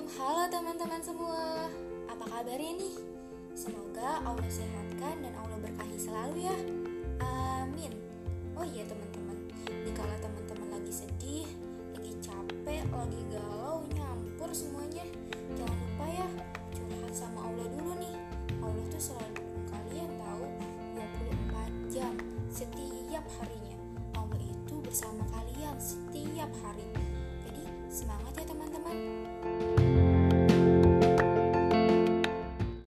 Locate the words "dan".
5.20-5.36